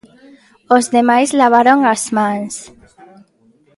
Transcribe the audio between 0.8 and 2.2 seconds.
demais lavaron as